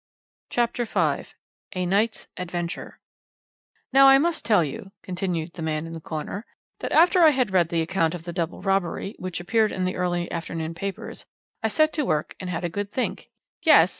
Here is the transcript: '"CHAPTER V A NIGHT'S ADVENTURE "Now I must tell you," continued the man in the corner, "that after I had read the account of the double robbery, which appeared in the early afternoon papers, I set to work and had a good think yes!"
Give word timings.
'"CHAPTER 0.49 0.85
V 0.85 1.27
A 1.75 1.85
NIGHT'S 1.85 2.27
ADVENTURE 2.35 2.99
"Now 3.93 4.07
I 4.07 4.17
must 4.17 4.43
tell 4.43 4.63
you," 4.63 4.91
continued 5.03 5.53
the 5.53 5.61
man 5.61 5.85
in 5.85 5.93
the 5.93 6.01
corner, 6.01 6.43
"that 6.79 6.91
after 6.91 7.19
I 7.21 7.29
had 7.29 7.51
read 7.53 7.69
the 7.69 7.83
account 7.83 8.15
of 8.15 8.23
the 8.23 8.33
double 8.33 8.63
robbery, 8.63 9.13
which 9.19 9.39
appeared 9.39 9.71
in 9.71 9.85
the 9.85 9.97
early 9.97 10.31
afternoon 10.31 10.73
papers, 10.73 11.27
I 11.61 11.67
set 11.67 11.93
to 11.93 12.03
work 12.03 12.35
and 12.39 12.49
had 12.49 12.65
a 12.65 12.67
good 12.67 12.91
think 12.91 13.29
yes!" 13.61 13.89